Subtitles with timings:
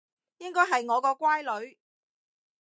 [0.39, 1.77] 應該係我個乖女